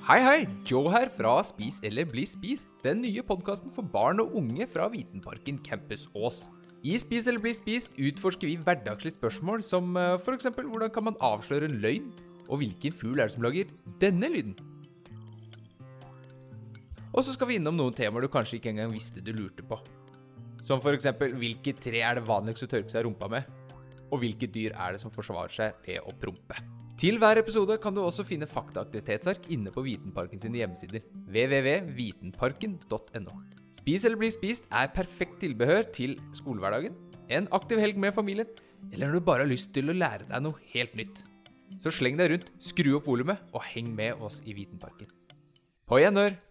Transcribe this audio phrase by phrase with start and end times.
[0.00, 0.46] Hei, hei!
[0.64, 4.86] Joe her fra Spis eller bli spist, den nye podkasten for barn og unge fra
[4.88, 6.46] Vitenparken Campus Ås.
[6.80, 11.20] I Spis eller bli spist utforsker vi hverdagslige spørsmål som eh, f.eks.: Hvordan kan man
[11.20, 12.08] avsløre en løgn?
[12.48, 13.68] Og hvilken fugl er det som lager
[14.00, 14.56] denne lyden?
[17.12, 19.82] Og så skal vi innom noen temaer du kanskje ikke engang visste du lurte på.
[20.64, 23.44] Som f.eks.: Hvilket tre er det vanligst å tørke seg rumpa med?
[24.08, 26.79] Og hvilke dyr er det som forsvarer seg ved å prompe?
[27.00, 31.00] Til hver episode kan du også finne faktaaktivitetsark inne på Vitenparken sine hjemmesider.
[31.32, 33.32] www.vitenparken.no.
[33.72, 36.92] Spis eller bli spist er perfekt tilbehør til skolehverdagen,
[37.32, 38.44] en aktiv helg med familien,
[38.92, 41.24] eller når du bare har lyst til å lære deg noe helt nytt.
[41.80, 45.08] Så sleng deg rundt, skru opp volumet og heng med oss i Vitenparken.
[45.88, 46.49] På gjenhør!